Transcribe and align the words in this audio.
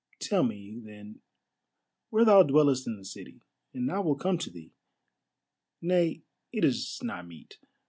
Tell 0.17 0.41
me, 0.41 0.79
then, 0.83 1.19
where 2.09 2.25
thou 2.25 2.41
dwellest 2.41 2.87
in 2.87 2.97
the 2.97 3.05
city, 3.05 3.43
and 3.71 3.91
I 3.91 3.99
will 3.99 4.15
come 4.17 4.39
to 4.39 4.49
thee. 4.49 4.73
Nay, 5.79 6.23
it 6.51 6.65
is 6.65 6.99
not 7.03 7.27
meet. 7.27 7.59